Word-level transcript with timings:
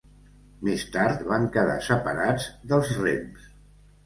Més 0.67 0.85
tard 0.95 1.21
van 1.31 1.45
quedar 1.57 1.75
separats 1.89 2.49
dels 2.73 2.91
rems. 3.05 3.47